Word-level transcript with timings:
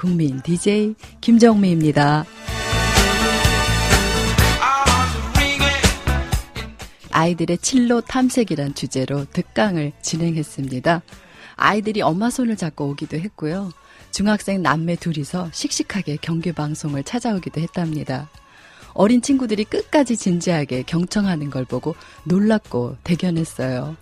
국민 0.00 0.40
DJ 0.40 0.94
김정미입니다. 1.20 2.24
아이들의 7.10 7.58
진로 7.58 8.00
탐색이란 8.00 8.74
주제로 8.74 9.26
특강을 9.26 9.92
진행했습니다. 10.00 11.02
아이들이 11.56 12.00
엄마 12.00 12.30
손을 12.30 12.56
잡고 12.56 12.88
오기도 12.88 13.18
했고요. 13.18 13.72
중학생 14.10 14.62
남매 14.62 14.96
둘이서 14.96 15.50
씩씩하게 15.52 16.16
경기 16.22 16.52
방송을 16.52 17.02
찾아오기도 17.02 17.60
했답니다. 17.60 18.30
어린 18.94 19.20
친구들이 19.20 19.64
끝까지 19.64 20.16
진지하게 20.16 20.84
경청하는 20.84 21.50
걸 21.50 21.66
보고 21.66 21.94
놀랍고 22.24 22.96
대견했어요. 23.04 23.96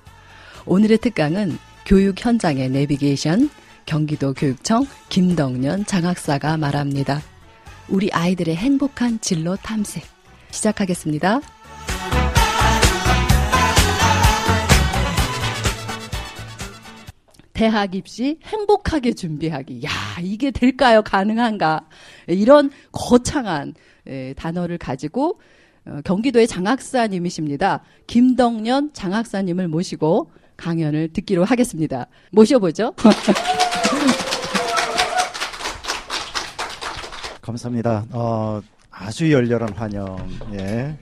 오늘의 0.65 0.99
특강은 0.99 1.59
교육 1.85 2.25
현장의 2.25 2.71
내비게이션, 2.71 3.51
경기도 3.89 4.35
교육청 4.35 4.85
김덕년 5.09 5.87
장학사가 5.87 6.59
말합니다. 6.59 7.23
우리 7.89 8.11
아이들의 8.13 8.55
행복한 8.55 9.19
진로 9.21 9.57
탐색. 9.57 10.05
시작하겠습니다. 10.51 11.41
대학 17.55 17.95
입시 17.95 18.39
행복하게 18.45 19.15
준비하기. 19.15 19.83
야, 19.85 19.91
이게 20.23 20.51
될까요? 20.51 21.01
가능한가? 21.01 21.89
이런 22.27 22.71
거창한 22.93 23.73
단어를 24.37 24.77
가지고 24.77 25.41
어, 25.87 26.01
경기도의 26.05 26.47
장학사님이십니다. 26.47 27.83
김덕년 28.07 28.93
장학사님을 28.93 29.69
모시고 29.69 30.31
강연을 30.69 31.09
듣기로 31.15 31.45
하겠습니다. 31.45 32.07
모셔보죠. 32.33 32.93
감사합니다. 37.41 38.05
어, 38.11 38.61
아주 38.91 39.33
열렬한 39.33 39.73
환영. 39.73 40.19
예. 40.53 40.99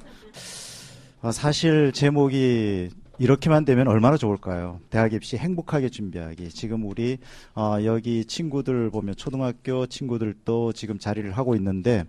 어, 1.22 1.32
사실 1.32 1.90
제목이 1.92 2.90
이렇게만 3.18 3.64
되면 3.64 3.88
얼마나 3.88 4.16
좋을까요? 4.18 4.78
대학 4.90 5.12
입시 5.14 5.36
행복하게 5.38 5.88
준비하기. 5.88 6.50
지금 6.50 6.84
우리 6.84 7.16
어, 7.54 7.78
여기 7.84 8.24
친구들 8.26 8.90
보면 8.90 9.16
초등학교 9.16 9.86
친구들도 9.86 10.72
지금 10.74 10.98
자리를 10.98 11.32
하고 11.32 11.56
있는데 11.56 12.04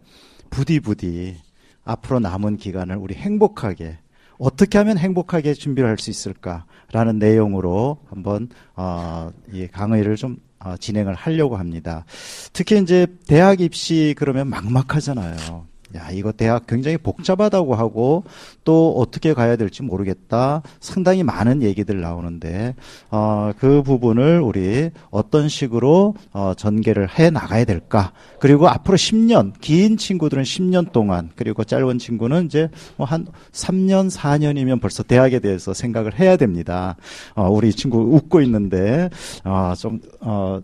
부디 0.49 0.81
부디 0.81 1.37
앞으로 1.85 2.19
남은 2.19 2.57
기간을 2.57 2.97
우리 2.97 3.15
행복하게 3.15 3.97
어떻게 4.39 4.77
하면 4.77 4.97
행복하게 4.97 5.53
준비를 5.53 5.89
할 5.89 5.97
수 5.97 6.09
있을까라는 6.11 7.17
내용으로 7.19 7.97
한번 8.09 8.49
어, 8.75 9.31
이 9.51 9.67
강의를 9.67 10.15
좀 10.15 10.37
어, 10.59 10.75
진행을 10.77 11.13
하려고 11.15 11.57
합니다. 11.57 12.05
특히 12.53 12.79
이제 12.79 13.07
대학 13.27 13.61
입시 13.61 14.13
그러면 14.17 14.47
막막하잖아요. 14.49 15.65
야, 15.95 16.11
이거 16.11 16.31
대학 16.31 16.67
굉장히 16.67 16.97
복잡하다고 16.97 17.73
하고 17.75 18.23
또 18.63 18.93
어떻게 18.97 19.33
가야 19.33 19.55
될지 19.55 19.81
모르겠다. 19.81 20.61
상당히 20.79 21.23
많은 21.23 21.63
얘기들 21.63 21.99
나오는데 22.01 22.75
어, 23.09 23.51
그 23.57 23.81
부분을 23.81 24.41
우리 24.41 24.91
어떤 25.09 25.49
식으로 25.49 26.15
어, 26.33 26.53
전개를 26.55 27.17
해 27.17 27.29
나가야 27.31 27.65
될까? 27.65 28.11
그리고 28.39 28.67
앞으로 28.69 28.97
10년 28.97 29.53
긴 29.61 29.97
친구들은 29.97 30.43
10년 30.43 30.91
동안 30.91 31.31
그리고 31.35 31.63
짧은 31.63 31.97
친구는 31.97 32.45
이제 32.45 32.69
뭐 32.95 33.07
한 33.07 33.25
3년 33.51 34.11
4년이면 34.11 34.81
벌써 34.81 35.01
대학에 35.01 35.39
대해서 35.39 35.73
생각을 35.73 36.19
해야 36.19 36.35
됩니다. 36.37 36.97
어, 37.35 37.49
우리 37.49 37.71
친구 37.71 37.99
웃고 37.99 38.41
있는데 38.41 39.09
어, 39.43 39.73
좀 39.77 39.99
어, 40.19 40.61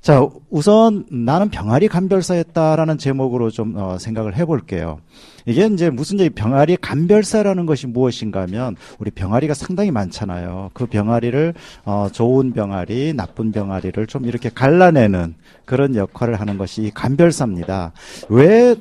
자 0.00 0.26
우선 0.48 1.04
나는 1.10 1.50
병아리 1.50 1.88
감별사였다라는 1.88 2.98
제목으로 2.98 3.50
좀 3.50 3.74
어, 3.76 3.98
생각을 3.98 4.36
해볼 4.36 4.59
게요. 4.60 5.00
이게 5.46 5.66
이제 5.66 5.90
무슨 5.90 6.20
얘기 6.20 6.30
병아리 6.30 6.76
감별사라는 6.76 7.66
것이 7.66 7.86
무엇인가 7.86 8.42
하면 8.42 8.76
우리 8.98 9.10
병아리가 9.10 9.54
상당히 9.54 9.90
많잖아요. 9.90 10.70
그 10.74 10.86
병아리를 10.86 11.54
어, 11.84 12.08
좋은 12.12 12.52
병아리, 12.52 13.14
나쁜 13.14 13.52
병아리를 13.52 14.06
좀 14.06 14.26
이렇게 14.26 14.50
갈라내는 14.50 15.34
그런 15.64 15.94
역할을 15.94 16.38
하는 16.40 16.58
것이 16.58 16.90
감별사입니다. 16.94 17.92
왜 18.28 18.76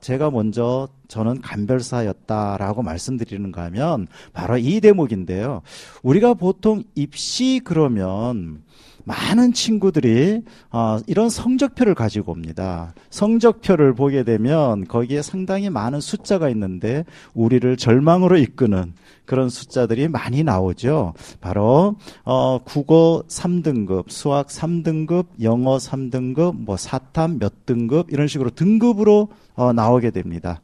제가 0.00 0.30
먼저 0.30 0.88
저는 1.08 1.40
감별사였다라고 1.40 2.82
말씀드리는가 2.82 3.64
하면 3.64 4.06
바로 4.34 4.58
이 4.58 4.80
대목인데요. 4.80 5.62
우리가 6.02 6.34
보통 6.34 6.82
입시 6.94 7.60
그러면 7.64 8.62
많은 9.04 9.52
친구들이 9.52 10.42
어, 10.70 10.98
이런 11.06 11.28
성적표를 11.28 11.94
가지고 11.94 12.32
옵니다. 12.32 12.94
성적표를 13.10 13.94
보게 13.94 14.24
되면 14.24 14.86
거기에 14.86 15.22
상당히 15.22 15.70
많은 15.70 16.00
숫자가 16.00 16.48
있는데 16.50 17.04
우리를 17.34 17.76
절망으로 17.76 18.38
이끄는 18.38 18.94
그런 19.26 19.48
숫자들이 19.48 20.08
많이 20.08 20.42
나오죠. 20.42 21.14
바로 21.40 21.96
어, 22.24 22.58
국어 22.64 23.22
3등급, 23.28 24.10
수학 24.10 24.48
3등급, 24.48 25.26
영어 25.42 25.76
3등급, 25.76 26.56
뭐 26.56 26.76
사탐 26.76 27.38
몇 27.38 27.66
등급 27.66 28.10
이런 28.12 28.26
식으로 28.26 28.50
등급으로 28.50 29.28
어, 29.54 29.72
나오게 29.72 30.10
됩니다. 30.10 30.60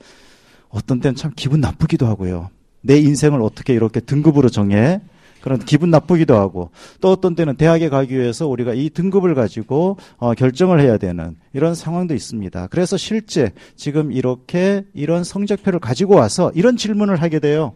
어떤 0.69 1.01
때는 1.01 1.17
참 1.17 1.33
기분 1.35 1.61
나쁘기도 1.61 2.07
하고요. 2.07 2.51
내 2.83 2.99
인생을 2.99 3.43
어떻게 3.43 3.75
이렇게 3.75 4.01
등급으로 4.01 4.49
정해? 4.49 5.01
그런 5.41 5.59
기분 5.59 5.91
나쁘기도 5.91 6.37
하고 6.37 6.71
또 7.01 7.11
어떤 7.11 7.35
때는 7.35 7.57
대학에 7.57 7.89
가기 7.89 8.17
위해서 8.17 8.47
우리가 8.47 8.75
이 8.75 8.91
등급을 8.91 9.35
가지고 9.35 9.97
어, 10.19 10.35
결정을 10.35 10.81
해야 10.81 10.99
되는 10.99 11.37
이런 11.53 11.75
상황도 11.75 12.15
있습니다. 12.15 12.67
그래서 12.69 12.97
실제 12.97 13.53
지금 13.77 14.13
이렇게 14.13 14.85
이런 14.95 15.25
성적표를 15.25 15.81
가지고 15.81 16.17
와서 16.17 16.53
이런 16.55 16.77
질문을 16.77 17.21
하게 17.23 17.41
돼요. 17.41 17.73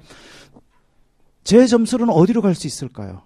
제 1.43 1.67
점수로는 1.67 2.13
어디로 2.13 2.43
갈 2.43 2.55
수 2.55 2.67
있을까요? 2.67 3.23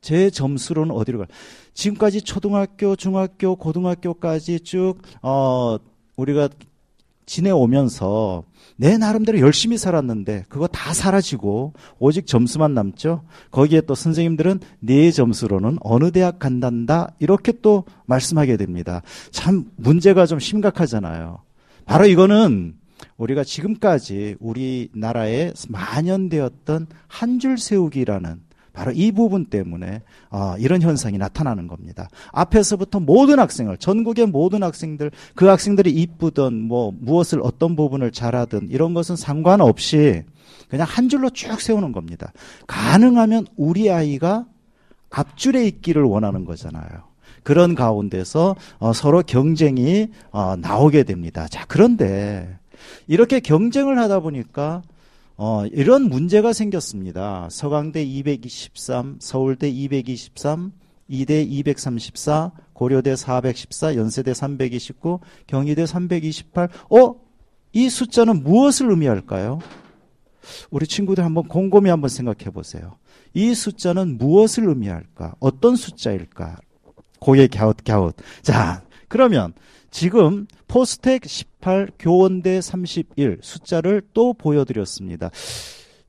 제 0.00 0.30
점수로는 0.30 0.94
어디로 0.94 1.18
갈? 1.18 1.28
지금까지 1.74 2.22
초등학교, 2.22 2.96
중학교, 2.96 3.56
고등학교까지 3.56 4.60
쭉 4.60 4.96
어, 5.22 5.78
우리가 6.16 6.48
지내오면서 7.26 8.44
내 8.76 8.98
나름대로 8.98 9.38
열심히 9.40 9.78
살았는데 9.78 10.44
그거 10.48 10.66
다 10.66 10.92
사라지고 10.92 11.72
오직 11.98 12.26
점수만 12.26 12.74
남죠. 12.74 13.22
거기에 13.50 13.82
또 13.82 13.94
선생님들은 13.94 14.60
네 14.80 15.10
점수로는 15.10 15.78
어느 15.82 16.10
대학 16.10 16.38
간단다 16.38 17.12
이렇게 17.18 17.52
또 17.62 17.84
말씀하게 18.06 18.56
됩니다. 18.56 19.02
참 19.30 19.66
문제가 19.76 20.26
좀 20.26 20.38
심각하잖아요. 20.38 21.40
바로 21.84 22.06
이거는 22.06 22.74
우리가 23.16 23.44
지금까지 23.44 24.36
우리나라에 24.40 25.52
만연되었던 25.68 26.86
한 27.08 27.38
줄 27.38 27.58
세우기라는 27.58 28.40
바로 28.72 28.92
이 28.92 29.12
부분 29.12 29.46
때문에 29.46 30.02
어, 30.30 30.54
이런 30.58 30.80
현상이 30.80 31.18
나타나는 31.18 31.66
겁니다. 31.66 32.08
앞에서부터 32.32 33.00
모든 33.00 33.38
학생을 33.38 33.76
전국의 33.76 34.26
모든 34.26 34.62
학생들 34.62 35.10
그 35.34 35.46
학생들이 35.46 35.90
이쁘든 35.90 36.54
뭐 36.54 36.92
무엇을 36.98 37.40
어떤 37.42 37.76
부분을 37.76 38.12
잘하든 38.12 38.68
이런 38.70 38.94
것은 38.94 39.16
상관없이 39.16 40.22
그냥 40.68 40.86
한 40.88 41.08
줄로 41.08 41.30
쭉 41.30 41.60
세우는 41.60 41.92
겁니다. 41.92 42.32
가능하면 42.66 43.46
우리 43.56 43.90
아이가 43.90 44.46
앞줄에 45.10 45.66
있기를 45.66 46.02
원하는 46.02 46.44
거잖아요. 46.44 47.12
그런 47.42 47.74
가운데서 47.74 48.56
어, 48.78 48.92
서로 48.92 49.22
경쟁이 49.22 50.08
어, 50.30 50.56
나오게 50.56 51.02
됩니다. 51.02 51.46
자 51.48 51.64
그런데 51.68 52.58
이렇게 53.06 53.40
경쟁을 53.40 53.98
하다 53.98 54.20
보니까 54.20 54.82
어, 55.36 55.66
이런 55.66 56.08
문제가 56.08 56.52
생겼습니다. 56.52 57.48
서강대 57.50 58.02
223, 58.02 59.18
서울대 59.20 59.68
223, 59.68 60.72
이대 61.08 61.42
234, 61.42 62.52
고려대 62.72 63.16
414, 63.16 63.96
연세대 63.96 64.34
329, 64.34 65.20
경희대 65.46 65.86
328. 65.86 66.68
어? 66.90 67.14
이 67.72 67.88
숫자는 67.88 68.42
무엇을 68.42 68.90
의미할까요? 68.90 69.58
우리 70.70 70.86
친구들 70.86 71.24
한번 71.24 71.48
곰곰이 71.48 71.88
한번 71.88 72.08
생각해 72.08 72.50
보세요. 72.50 72.96
이 73.34 73.54
숫자는 73.54 74.18
무엇을 74.18 74.68
의미할까? 74.68 75.36
어떤 75.40 75.76
숫자일까? 75.76 76.58
고개 77.18 77.46
갸웃갸웃. 77.46 78.16
자, 78.42 78.82
그러면 79.12 79.52
지금 79.90 80.46
포스텍 80.68 81.26
18, 81.26 81.90
교원대 81.98 82.62
31 82.62 83.40
숫자를 83.42 84.00
또 84.14 84.32
보여드렸습니다. 84.32 85.30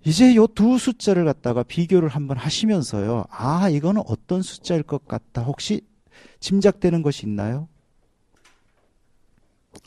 이제 0.06 0.34
요 0.38 0.48
두 0.48 0.78
숫자를 0.78 1.26
갖다가 1.26 1.64
비교를 1.64 2.08
한번 2.08 2.38
하시면서요. 2.38 3.26
아, 3.30 3.68
이거는 3.68 4.04
어떤 4.08 4.42
숫자일 4.42 4.84
것 4.84 5.06
같다. 5.06 5.42
혹시 5.42 5.82
짐작되는 6.40 7.02
것이 7.02 7.26
있나요? 7.26 7.68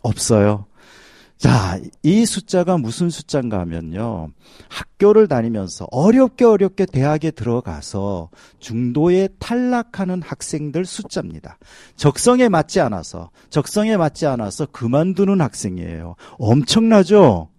없어요. 0.02 0.66
자, 1.38 1.78
이 2.02 2.24
숫자가 2.24 2.78
무슨 2.78 3.10
숫자인가 3.10 3.60
하면요. 3.60 4.30
학교를 4.68 5.28
다니면서 5.28 5.86
어렵게 5.90 6.46
어렵게 6.46 6.86
대학에 6.86 7.30
들어가서 7.30 8.30
중도에 8.58 9.28
탈락하는 9.38 10.22
학생들 10.22 10.86
숫자입니다. 10.86 11.58
적성에 11.96 12.48
맞지 12.48 12.80
않아서, 12.80 13.30
적성에 13.50 13.98
맞지 13.98 14.26
않아서 14.26 14.64
그만두는 14.66 15.42
학생이에요. 15.42 16.16
엄청나죠? 16.38 17.50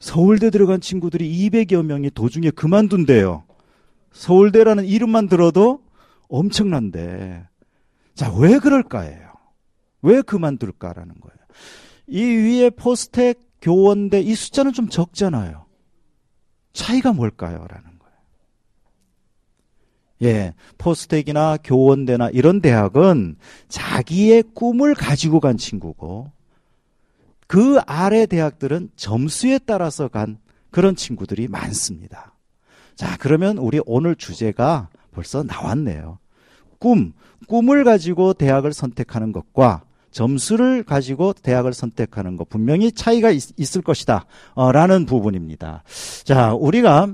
서울대 0.00 0.50
들어간 0.50 0.80
친구들이 0.80 1.48
200여 1.48 1.84
명이 1.84 2.10
도중에 2.10 2.50
그만둔대요. 2.50 3.44
서울대라는 4.12 4.86
이름만 4.86 5.28
들어도 5.28 5.82
엄청난데. 6.28 7.46
자, 8.14 8.32
왜 8.36 8.58
그럴까예요? 8.58 9.32
왜 10.02 10.20
그만둘까라는 10.20 11.14
거예요. 11.20 11.34
이 12.06 12.22
위에 12.22 12.70
포스텍 12.70 13.40
교원대 13.60 14.20
이 14.20 14.34
숫자는 14.34 14.72
좀 14.72 14.88
적잖아요. 14.88 15.64
차이가 16.72 17.12
뭘까요? 17.12 17.66
라는 17.68 17.98
거예요. 17.98 18.16
예, 20.22 20.54
포스텍이나 20.76 21.58
교원대나 21.62 22.30
이런 22.30 22.60
대학은 22.60 23.36
자기의 23.68 24.44
꿈을 24.54 24.94
가지고 24.94 25.40
간 25.40 25.56
친구고 25.56 26.30
그 27.46 27.78
아래 27.86 28.26
대학들은 28.26 28.90
점수에 28.96 29.58
따라서 29.58 30.08
간 30.08 30.38
그런 30.70 30.96
친구들이 30.96 31.48
많습니다. 31.48 32.34
자, 32.96 33.16
그러면 33.18 33.58
우리 33.58 33.80
오늘 33.86 34.16
주제가 34.16 34.88
벌써 35.12 35.42
나왔네요. 35.42 36.18
꿈, 36.78 37.12
꿈을 37.48 37.84
가지고 37.84 38.34
대학을 38.34 38.72
선택하는 38.72 39.32
것과 39.32 39.84
점수를 40.14 40.84
가지고 40.84 41.32
대학을 41.34 41.74
선택하는 41.74 42.36
것 42.36 42.48
분명히 42.48 42.92
차이가 42.92 43.30
있, 43.30 43.76
을 43.76 43.82
것이다. 43.82 44.26
어, 44.54 44.72
라는 44.72 45.04
부분입니다. 45.04 45.82
자, 46.22 46.54
우리가 46.54 47.08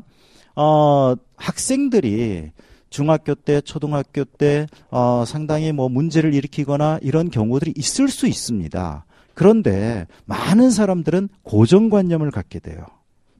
어, 0.55 1.15
학생들이 1.37 2.51
중학교 2.91 3.35
때, 3.35 3.61
초등학교 3.63 4.25
때 4.25 4.67
어, 4.91 5.25
상당히 5.27 5.73
뭐 5.73 5.89
문제를 5.89 6.35
일으키거나 6.35 6.99
이런 7.03 7.31
경우들이 7.31 7.73
있을 7.77 8.09
수 8.09 8.27
있습니다. 8.27 9.07
그런데 9.35 10.07
많은 10.27 10.71
사람들은 10.71 11.31
고정관념을 11.43 12.31
갖게 12.31 12.59
돼요. 12.59 12.85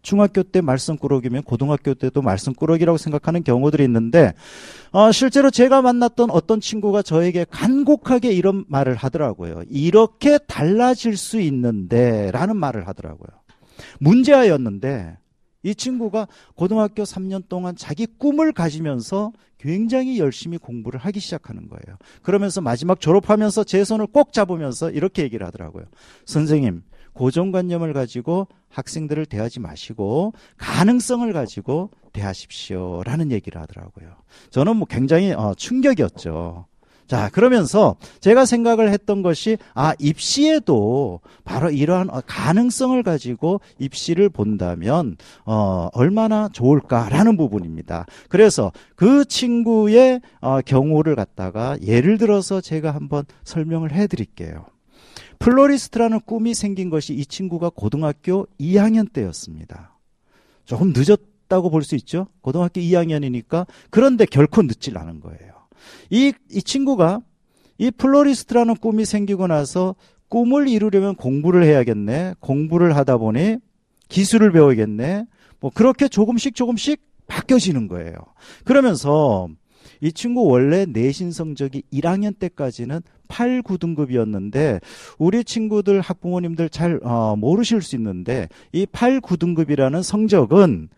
중학교 0.03 0.43
때 0.43 0.61
말썽꾸러기면 0.61 1.43
고등학교 1.43 1.95
때도 1.95 2.23
말썽꾸러기라고 2.23 2.99
생각하는 2.99 3.45
경우들이 3.45 3.85
있는데 3.85 4.35
어, 4.93 5.13
실제로 5.13 5.51
제가 5.51 5.83
만났던 5.83 6.31
어떤 6.31 6.61
친구가 6.61 7.03
저에게 7.03 7.45
간곡하게 7.51 8.33
이런 8.33 8.65
말을 8.69 8.97
하더라고요. 8.97 9.63
이렇게 9.69 10.39
달라질 10.39 11.17
수 11.17 11.41
있는데 11.41 12.31
라는 12.33 12.57
말을 12.57 12.89
하더라고요. 12.89 13.29
문제아였는데 13.99 15.19
이 15.63 15.75
친구가 15.75 16.27
고등학교 16.55 17.03
3년 17.03 17.49
동안 17.49 17.77
자기 17.77 18.07
꿈을 18.07 18.53
가지면서 18.53 19.33
굉장히 19.59 20.19
열심히 20.19 20.57
공부를 20.57 20.99
하기 21.01 21.21
시작하는 21.21 21.69
거예요. 21.69 21.99
그러면서 22.23 22.63
마지막 22.63 22.99
졸업하면서 22.99 23.65
제 23.65 23.85
손을 23.85 24.07
꼭 24.07 24.33
잡으면서 24.33 24.91
이렇게 24.91 25.23
얘기를 25.23 25.47
하더라고요. 25.47 25.85
선생님, 26.25 26.83
고정관념을 27.13 27.93
가지고 27.93 28.49
학생들을 28.69 29.27
대하지 29.27 29.61
마시고 29.61 30.33
가능성을 30.57 31.33
가지고 31.33 31.91
대하십시오라는 32.13 33.31
얘기를 33.33 33.61
하더라고요. 33.61 34.09
저는 34.51 34.77
뭐 34.77 34.87
굉장히 34.87 35.33
어, 35.33 35.55
충격이었죠. 35.57 36.67
자, 37.11 37.29
그러면서 37.31 37.97
제가 38.21 38.45
생각을 38.45 38.93
했던 38.93 39.23
것이, 39.23 39.59
아, 39.75 39.95
입시에도 39.99 41.19
바로 41.43 41.69
이러한 41.69 42.09
어, 42.09 42.23
가능성을 42.25 43.03
가지고 43.03 43.61
입시를 43.81 44.29
본다면, 44.29 45.17
어, 45.45 45.89
얼마나 45.93 46.49
좋을까라는 46.53 47.37
부분입니다. 47.37 48.07
그래서 48.29 48.71
그 48.95 49.25
친구의 49.25 50.21
어, 50.41 50.61
경우를 50.61 51.17
갖다가 51.17 51.77
예를 51.83 52.17
들어서 52.17 52.61
제가 52.61 52.93
한번 52.93 53.25
설명을 53.43 53.91
해 53.91 54.07
드릴게요. 54.07 54.67
플로리스트라는 55.41 56.21
꿈이 56.21 56.55
생긴 56.55 56.91
것이 56.91 57.15
이 57.15 57.27
친구가 57.27 57.71
고등학교 57.71 58.47
2학년 58.61 59.13
때였습니다. 59.13 59.99
조금 60.65 60.93
늦었다고 60.95 61.71
볼 61.71 61.83
수 61.83 61.97
있죠? 61.97 62.29
고등학교 62.43 62.81
2학년이니까 62.81 63.67
그런데 63.91 64.27
결코 64.27 64.63
늦질 64.63 64.97
않은 64.99 65.21
거예요. 65.21 65.55
이, 66.11 66.33
이 66.51 66.63
친구가 66.63 67.21
이 67.79 67.91
플로리스트라는 67.91 68.77
꿈이 68.77 69.05
생기고 69.07 69.47
나서 69.47 69.95
꿈을 70.29 70.69
이루려면 70.69 71.17
공부를 71.17 71.65
해야겠네. 71.65 72.35
공부를 72.41 72.95
하다 72.97 73.17
보니 73.17 73.57
기술을 74.09 74.53
배워야겠네. 74.53 75.25
뭐 75.59 75.71
그렇게 75.75 76.07
조금씩 76.09 76.55
조금씩 76.55 77.01
바뀌어지는 77.27 77.89
거예요. 77.89 78.15
그러면서 78.65 79.49
이 80.03 80.13
친구 80.13 80.45
원래 80.45 80.85
내신 80.87 81.33
성적이 81.33 81.83
1학년 81.93 82.39
때까지는 82.39 83.01
8, 83.31 83.63
9등급이었는데 83.63 84.81
우리 85.19 85.45
친구들 85.45 86.01
학부모님들 86.01 86.69
잘 86.69 87.01
어, 87.03 87.37
모르실 87.37 87.81
수 87.81 87.97
있는데 87.97 88.49
이 88.73 88.85
8, 88.85 89.21
9등급이라는 89.21 90.03
성적은 90.03 90.89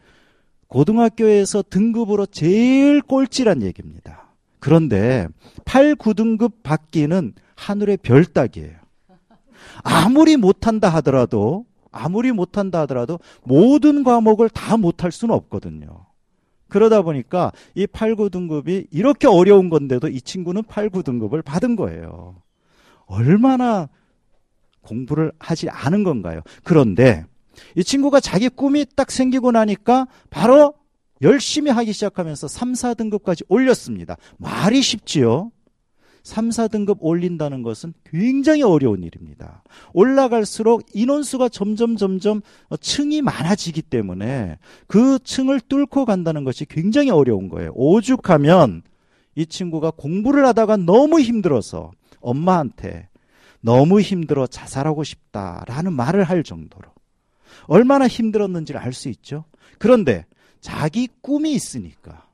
고등학교에서 0.67 1.63
등급으로 1.69 2.27
제일 2.27 3.03
꼴찌란 3.03 3.63
얘기입니다. 3.63 4.33
그런데 4.59 5.29
8, 5.65 5.97
9등급 5.97 6.63
받기는 6.63 7.35
하늘의 7.57 7.99
별 7.99 8.25
따기예요. 8.25 8.83
아무리 9.83 10.37
못한다 10.37 10.89
하더라도 10.89 11.67
아무리 11.91 12.33
못한다 12.33 12.81
하더라도 12.81 13.21
모든 13.45 14.03
과목을 14.03 14.49
다 14.49 14.77
못할 14.77 15.13
수는 15.13 15.35
없거든요. 15.35 16.07
그러다 16.73 17.03
보니까 17.03 17.53
이 17.75 17.87
8, 17.87 18.17
9등급이 18.17 18.87
이렇게 18.91 19.29
어려운 19.29 19.69
건데도 19.69 20.09
이 20.09 20.23
친구는 20.23 20.63
8, 20.63 20.89
9등급을 20.89 21.45
받은 21.45 21.77
거예요. 21.77 22.41
얼마나 23.05 23.91
공부를 24.81 25.33
하지 25.39 25.69
않은 25.69 26.03
건가요? 26.03 26.41
그런데 26.65 27.27
이 27.77 27.85
친구가 27.85 28.21
자기 28.21 28.49
꿈이 28.49 28.87
딱 28.97 29.11
생기고 29.11 29.53
나니까 29.53 30.07
바로 30.31 30.73
열심히 31.21 31.71
하기 31.71 31.93
시작하면서 31.93 32.49
3, 32.49 32.73
4등급까지 32.73 33.45
올렸습니다. 33.49 34.17
말이 34.39 34.81
쉽지요? 34.81 35.53
3, 36.23 36.51
4등급 36.51 36.99
올린다는 37.01 37.63
것은 37.63 37.95
굉장히 38.05 38.63
어려운 38.63 39.03
일입니다. 39.03 39.63
올라갈수록 39.93 40.85
인원수가 40.95 41.49
점점 41.49 41.97
점점 41.97 42.41
층이 42.81 43.23
많아지기 43.23 43.83
때문에 43.83 44.59
그 44.87 45.19
층을 45.19 45.61
뚫고 45.61 46.05
간다는 46.05 46.45
것이 46.45 46.65
굉장히 46.65 47.11
어려운 47.11 47.49
거예요. 47.49 47.73
오죽하면 47.75 48.83
이 49.35 49.47
친구가 49.47 49.93
공부를 49.93 50.47
하다가 50.47 50.77
너무 50.77 51.21
힘들어서 51.21 51.91
엄마한테 52.21 53.09
너무 53.61 54.01
힘들어 54.01 54.47
자살하고 54.47 55.05
싶다라는 55.05 55.93
말을 55.93 56.25
할 56.25 56.43
정도로 56.43 56.89
얼마나 57.67 58.07
힘들었는지를 58.07 58.81
알 58.81 58.93
수 58.93 59.09
있죠. 59.09 59.45
그런데 59.79 60.27
자기 60.61 61.09
꿈이 61.21 61.53
있으니까 61.53 62.27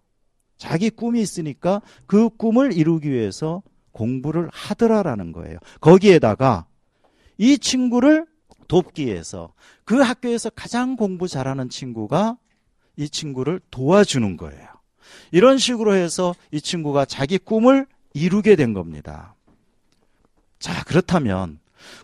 자기 0.56 0.90
꿈이 0.90 1.20
있으니까 1.20 1.80
그 2.06 2.28
꿈을 2.30 2.72
이루기 2.72 3.10
위해서 3.10 3.62
공부를 3.92 4.48
하더라라는 4.52 5.32
거예요. 5.32 5.58
거기에다가 5.80 6.66
이 7.36 7.58
친구를 7.58 8.26
돕기 8.66 9.06
위해서 9.06 9.52
그 9.84 10.00
학교에서 10.00 10.50
가장 10.50 10.96
공부 10.96 11.26
잘하는 11.28 11.68
친구가 11.70 12.36
이 12.96 13.08
친구를 13.08 13.60
도와주는 13.70 14.36
거예요. 14.36 14.66
이런 15.30 15.58
식으로 15.58 15.94
해서 15.94 16.34
이 16.50 16.60
친구가 16.60 17.04
자기 17.04 17.38
꿈을 17.38 17.86
이루게 18.12 18.56
된 18.56 18.74
겁니다. 18.74 19.34
자, 20.58 20.82
그렇다면 20.84 21.60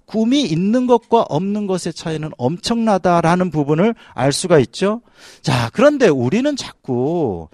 꿈이 0.07 0.43
있는 0.43 0.87
것과 0.87 1.23
없는 1.29 1.67
것의 1.67 1.93
차이는 1.95 2.31
엄청나다라는 2.39 3.51
부분을 3.51 3.95
알 4.15 4.33
수가 4.33 4.59
있죠. 4.61 5.03
자, 5.43 5.71
그런데 5.73 6.09
우리는 6.09 6.55
자꾸 6.57 7.49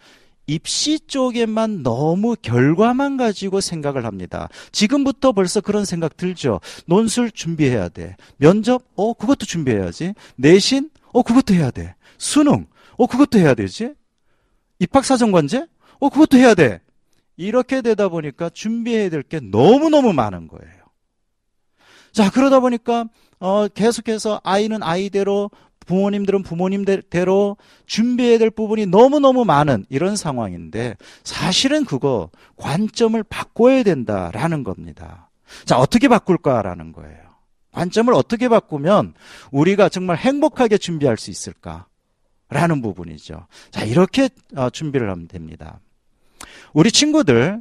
입시 0.55 0.99
쪽에만 0.99 1.85
너무 1.85 2.35
결과만 2.41 3.17
가지고 3.17 3.61
생각을 3.61 4.05
합니다. 4.05 4.49
지금부터 4.73 5.31
벌써 5.31 5.61
그런 5.61 5.85
생각 5.85 6.17
들죠. 6.17 6.61
논술 6.87 7.31
준비해야 7.31 7.89
돼. 7.89 8.17
면접, 8.37 8.83
어, 8.97 9.15
그것도 9.15 9.47
준비해야지. 9.47 10.15
내신, 10.37 10.91
어, 11.13 11.23
그것도 11.23 11.55
해야 11.55 11.71
돼. 11.71 11.95
수능, 12.19 12.67
어, 12.97 13.07
그것도 13.07 13.39
해야 13.39 13.55
되지. 13.55 13.95
입학사정관제, 14.81 15.67
어, 16.01 16.09
그것도 16.09 16.37
해야 16.39 16.55
돼. 16.55 16.81
이렇게 17.37 17.81
되다 17.81 18.09
보니까 18.09 18.51
준비해야 18.51 19.09
될 19.09 19.23
게 19.23 19.39
너무너무 19.41 20.13
많은 20.13 20.49
거예요. 20.49 20.75
자, 22.13 22.29
그러다 22.31 22.59
보니까 22.59 23.05
어, 23.39 23.69
계속해서 23.69 24.41
아이는 24.43 24.83
아이대로 24.83 25.51
부모님들은 25.91 26.45
부모님대로 26.45 27.57
준비해야 27.87 28.39
될 28.39 28.51
부분이 28.51 28.87
너무너무 28.87 29.45
많은 29.45 29.85
이런 29.89 30.15
상황인데 30.15 30.97
사실은 31.25 31.85
그거 31.85 32.31
관점을 32.57 33.21
바꿔야 33.25 33.83
된다라는 33.83 34.63
겁니다. 34.63 35.31
자, 35.65 35.77
어떻게 35.79 36.07
바꿀까라는 36.07 36.93
거예요. 36.93 37.19
관점을 37.73 38.15
어떻게 38.15 38.49
바꾸면 38.49 39.15
우리가 39.51 39.89
정말 39.89 40.17
행복하게 40.17 40.79
준비할 40.79 41.17
수 41.17 41.31
있을까? 41.31 41.87
라는 42.49 42.83
부분이죠. 42.83 43.47
자, 43.73 43.85
이렇게 43.85 44.29
어, 44.55 44.71
준비를 44.71 45.11
하면 45.11 45.27
됩니다. 45.27 45.81
우리 46.73 46.93
친구들, 46.93 47.61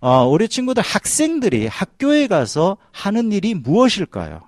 어, 0.00 0.26
우리 0.26 0.48
친구들 0.48 0.82
학생들이 0.82 1.68
학교에 1.68 2.26
가서 2.26 2.76
하는 2.90 3.30
일이 3.30 3.54
무엇일까요? 3.54 4.47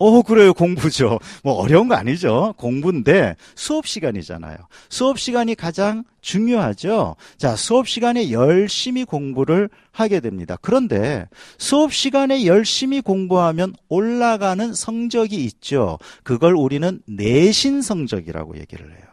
어, 0.00 0.22
그래요. 0.22 0.54
공부죠. 0.54 1.18
뭐 1.44 1.52
어려운 1.52 1.86
거 1.86 1.94
아니죠. 1.94 2.54
공부인데 2.56 3.36
수업 3.54 3.86
시간이잖아요. 3.86 4.56
수업 4.88 5.18
시간이 5.18 5.54
가장 5.54 6.04
중요하죠. 6.22 7.16
자, 7.36 7.54
수업 7.54 7.86
시간에 7.86 8.30
열심히 8.30 9.04
공부를 9.04 9.68
하게 9.92 10.20
됩니다. 10.20 10.56
그런데 10.62 11.28
수업 11.58 11.92
시간에 11.92 12.46
열심히 12.46 13.02
공부하면 13.02 13.74
올라가는 13.90 14.72
성적이 14.72 15.44
있죠. 15.44 15.98
그걸 16.22 16.54
우리는 16.54 17.02
내신 17.06 17.82
성적이라고 17.82 18.56
얘기를 18.58 18.90
해요. 18.90 19.04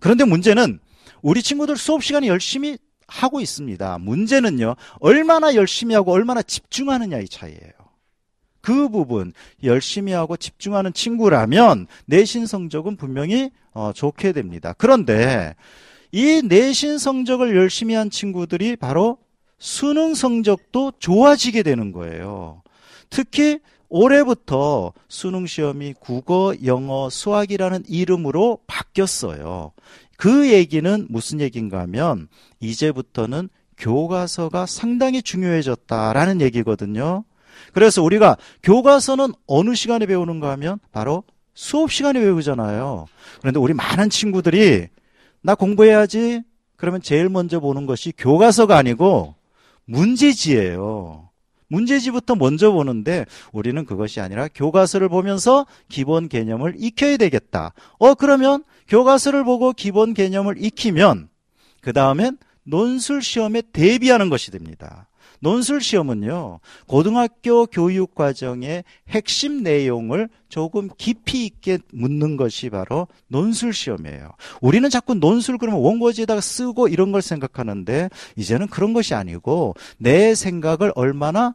그런데 0.00 0.24
문제는 0.24 0.80
우리 1.22 1.40
친구들 1.40 1.76
수업 1.76 2.02
시간에 2.02 2.26
열심히 2.26 2.78
하고 3.06 3.40
있습니다. 3.40 3.98
문제는요, 3.98 4.74
얼마나 4.98 5.54
열심히 5.54 5.94
하고 5.94 6.12
얼마나 6.12 6.42
집중하느냐 6.42 7.20
이 7.20 7.28
차이예요. 7.28 7.85
그 8.66 8.88
부분 8.88 9.32
열심히 9.62 10.10
하고 10.10 10.36
집중하는 10.36 10.92
친구라면 10.92 11.86
내신 12.06 12.46
성적은 12.46 12.96
분명히 12.96 13.50
어, 13.72 13.92
좋게 13.94 14.32
됩니다. 14.32 14.74
그런데 14.76 15.54
이 16.10 16.42
내신 16.44 16.98
성적을 16.98 17.54
열심히 17.54 17.94
한 17.94 18.10
친구들이 18.10 18.74
바로 18.74 19.18
수능 19.60 20.16
성적도 20.16 20.90
좋아지게 20.98 21.62
되는 21.62 21.92
거예요. 21.92 22.64
특히 23.08 23.60
올해부터 23.88 24.92
수능 25.06 25.46
시험이 25.46 25.94
국어, 26.00 26.52
영어, 26.64 27.08
수학이라는 27.08 27.84
이름으로 27.86 28.58
바뀌었어요. 28.66 29.70
그 30.16 30.50
얘기는 30.52 31.06
무슨 31.08 31.40
얘기인가 31.40 31.78
하면 31.82 32.26
이제부터는 32.58 33.48
교과서가 33.78 34.66
상당히 34.66 35.22
중요해졌다라는 35.22 36.40
얘기거든요. 36.40 37.22
그래서 37.72 38.02
우리가 38.02 38.36
교과서는 38.62 39.32
어느 39.46 39.74
시간에 39.74 40.06
배우는가 40.06 40.50
하면 40.52 40.78
바로 40.92 41.24
수업 41.54 41.90
시간에 41.90 42.20
배우잖아요. 42.20 43.06
그런데 43.40 43.58
우리 43.58 43.74
많은 43.74 44.10
친구들이 44.10 44.88
나 45.42 45.54
공부해야지 45.54 46.42
그러면 46.76 47.00
제일 47.00 47.28
먼저 47.28 47.60
보는 47.60 47.86
것이 47.86 48.12
교과서가 48.16 48.76
아니고 48.76 49.34
문제지예요. 49.86 51.30
문제지부터 51.68 52.36
먼저 52.36 52.70
보는데 52.70 53.24
우리는 53.52 53.84
그것이 53.84 54.20
아니라 54.20 54.48
교과서를 54.54 55.08
보면서 55.08 55.66
기본 55.88 56.28
개념을 56.28 56.74
익혀야 56.78 57.16
되겠다. 57.16 57.72
어, 57.98 58.14
그러면 58.14 58.62
교과서를 58.88 59.44
보고 59.44 59.72
기본 59.72 60.14
개념을 60.14 60.62
익히면 60.62 61.28
그 61.80 61.92
다음엔 61.92 62.38
논술 62.64 63.22
시험에 63.22 63.62
대비하는 63.72 64.28
것이 64.28 64.50
됩니다. 64.50 65.08
논술 65.40 65.80
시험은요, 65.80 66.60
고등학교 66.86 67.66
교육 67.66 68.14
과정의 68.14 68.84
핵심 69.08 69.62
내용을 69.62 70.28
조금 70.48 70.88
깊이 70.96 71.44
있게 71.46 71.78
묻는 71.92 72.36
것이 72.36 72.70
바로 72.70 73.08
논술 73.28 73.72
시험이에요. 73.72 74.30
우리는 74.60 74.88
자꾸 74.88 75.14
논술 75.14 75.58
그러면 75.58 75.80
원고지에다가 75.80 76.40
쓰고 76.40 76.88
이런 76.88 77.12
걸 77.12 77.22
생각하는데, 77.22 78.10
이제는 78.36 78.68
그런 78.68 78.92
것이 78.92 79.14
아니고, 79.14 79.74
내 79.98 80.34
생각을 80.34 80.92
얼마나 80.94 81.54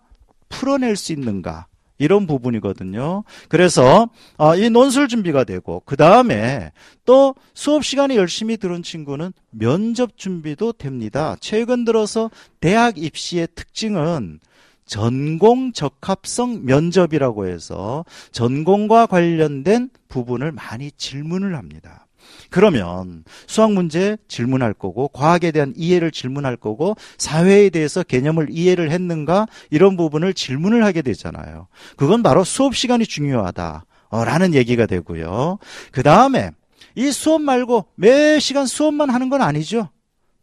풀어낼 0.50 0.95
수 0.95 1.13
있는가. 1.13 1.67
이런 2.01 2.25
부분이거든요. 2.25 3.24
그래서 3.48 4.10
어, 4.38 4.55
이 4.55 4.70
논술 4.70 5.08
준비가 5.08 5.43
되고 5.43 5.84
그 5.86 5.96
다음에 5.96 6.72
또 7.05 7.36
수업 7.53 7.86
시간에 7.86 8.15
열심히 8.15 8.58
들은 8.58 8.81
친구는 8.81 9.34
면접 9.51 10.17
준비도 10.17 10.74
됩니다. 10.74 11.36
최근 11.39 11.86
들어서 11.86 12.31
대학 12.60 12.98
입시의 12.98 13.50
특징은 13.53 14.39
전공 14.86 15.72
적합성 15.74 16.65
면접이라고 16.65 17.46
해서 17.48 18.03
전공과 18.31 19.05
관련된 19.05 19.89
부분을 20.10 20.51
많이 20.51 20.91
질문을 20.91 21.55
합니다. 21.55 22.08
그러면 22.49 23.23
수학 23.47 23.71
문제 23.71 24.17
질문할 24.27 24.73
거고 24.73 25.07
과학에 25.07 25.51
대한 25.51 25.73
이해를 25.75 26.11
질문할 26.11 26.57
거고 26.57 26.95
사회에 27.17 27.69
대해서 27.69 28.03
개념을 28.03 28.47
이해를 28.51 28.91
했는가 28.91 29.47
이런 29.69 29.95
부분을 29.97 30.33
질문을 30.33 30.83
하게 30.83 31.01
되잖아요. 31.01 31.67
그건 31.95 32.23
바로 32.23 32.43
수업 32.43 32.75
시간이 32.75 33.05
중요하다라는 33.05 34.53
얘기가 34.53 34.85
되고요. 34.85 35.59
그 35.91 36.03
다음에 36.03 36.51
이 36.95 37.11
수업 37.11 37.41
말고 37.41 37.85
매 37.95 38.39
시간 38.39 38.65
수업만 38.65 39.09
하는 39.09 39.29
건 39.29 39.41
아니죠. 39.41 39.89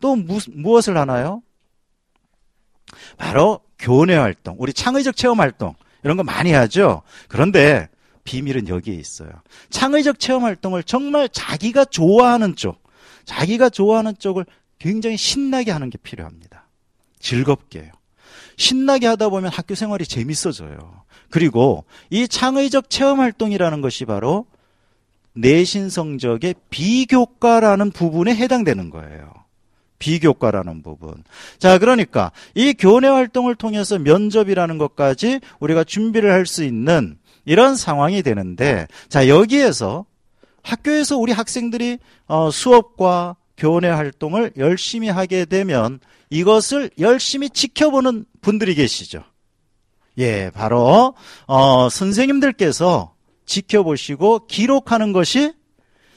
또 0.01 0.17
무, 0.17 0.39
무엇을 0.51 0.97
하나요? 0.97 1.43
바로 3.17 3.61
교내 3.79 4.15
활동, 4.15 4.57
우리 4.59 4.73
창의적 4.73 5.17
체험 5.17 5.41
활동 5.41 5.75
이런 6.03 6.17
거 6.17 6.23
많이 6.23 6.53
하죠. 6.53 7.03
그런데 7.29 7.89
비밀은 8.29 8.69
여기에 8.69 8.95
있어요. 8.95 9.31
창의적 9.71 10.19
체험 10.21 10.45
활동을 10.45 10.83
정말 10.83 11.31
자기가 11.31 11.87
좋아하는 11.87 12.57
쪽, 12.57 12.83
자기가 13.25 13.71
좋아하는 13.71 14.19
쪽을 14.19 14.45
굉장히 14.79 15.17
신나게 15.17 15.71
하는 15.71 15.89
게 15.89 15.97
필요합니다. 15.97 16.67
즐겁게요. 17.21 17.91
신나게 18.59 19.07
하다 19.07 19.31
보면 19.31 19.51
학교 19.51 19.75
생활이 19.75 20.05
재밌어져요. 20.05 21.05
그리고 21.31 21.87
이 22.11 22.29
창의적 22.29 22.91
체험 22.91 23.21
활동이라는 23.21 23.81
것이 23.81 24.05
바로 24.05 24.45
내신 25.33 25.89
성적의 25.89 26.55
비교과라는 26.69 27.93
부분에 27.93 28.35
해당되는 28.35 28.91
거예요. 28.91 29.33
비교과라는 30.01 30.83
부분. 30.83 31.25
자, 31.59 31.79
그러니까 31.79 32.33
이 32.55 32.75
교내 32.75 33.09
활동을 33.09 33.55
통해서 33.55 33.99
면접이라는 33.99 34.77
것까지 34.77 35.41
우리가 35.61 35.85
준비를 35.85 36.31
할 36.31 36.45
수 36.45 36.63
있는 36.63 37.17
이런 37.49 37.77
상황이 37.77 38.23
되는데 38.23 38.87
자 39.09 39.27
여기에서 39.27 40.05
학교에서 40.63 41.17
우리 41.17 41.33
학생들이 41.33 41.99
어, 42.27 42.51
수업과 42.51 43.37
교내 43.57 43.89
활동을 43.89 44.53
열심히 44.59 45.09
하게 45.09 45.47
되면 45.47 45.99
이것을 46.29 46.91
열심히 46.99 47.49
지켜보는 47.49 48.27
분들이 48.43 48.75
계시죠. 48.75 49.25
예, 50.19 50.51
바로 50.51 51.15
어, 51.47 51.89
선생님들께서 51.89 53.15
지켜보시고 53.47 54.47
기록하는 54.47 55.15
것이 55.15 55.55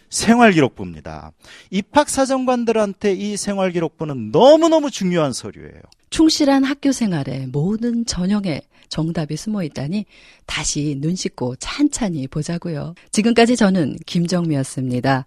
생활기록부입니다. 0.09 1.31
입학사정관들한테 1.69 3.13
이 3.13 3.37
생활기록부는 3.37 4.31
너무너무 4.33 4.91
중요한 4.91 5.31
서류예요. 5.31 5.81
충실한 6.11 6.63
학교 6.63 6.91
생활의 6.91 7.47
모든 7.47 8.05
전형에 8.05 8.61
정답이 8.89 9.37
숨어 9.37 9.63
있다니 9.63 10.05
다시 10.45 10.95
눈 10.99 11.15
씻고 11.15 11.55
찬찬히 11.55 12.27
보자고요. 12.27 12.93
지금까지 13.11 13.55
저는 13.55 13.95
김정미였습니다. 14.05 15.25